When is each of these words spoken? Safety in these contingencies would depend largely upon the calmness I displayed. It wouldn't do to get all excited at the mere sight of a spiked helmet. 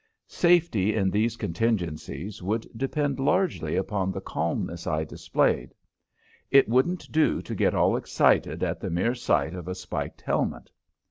Safety 0.25 0.95
in 0.95 1.11
these 1.11 1.37
contingencies 1.37 2.41
would 2.41 2.65
depend 2.75 3.19
largely 3.19 3.75
upon 3.75 4.11
the 4.11 4.19
calmness 4.19 4.87
I 4.87 5.03
displayed. 5.03 5.75
It 6.49 6.67
wouldn't 6.67 7.11
do 7.11 7.39
to 7.43 7.53
get 7.53 7.75
all 7.75 7.95
excited 7.95 8.63
at 8.63 8.79
the 8.79 8.89
mere 8.89 9.13
sight 9.13 9.53
of 9.53 9.67
a 9.67 9.75
spiked 9.75 10.21
helmet. 10.21 10.71